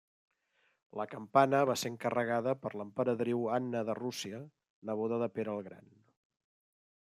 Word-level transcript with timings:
La 0.99 1.05
campana 1.11 1.59
va 1.69 1.75
ser 1.81 1.91
encarregada 1.93 2.55
per 2.63 2.71
l'emperadriu 2.79 3.45
Anna 3.59 3.85
de 3.91 3.97
Rússia, 4.01 4.43
neboda 4.91 5.23
de 5.25 5.31
Pere 5.39 5.57
el 5.57 5.65
Gran. 5.71 5.97